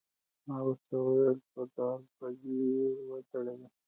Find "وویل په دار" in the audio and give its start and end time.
0.99-1.99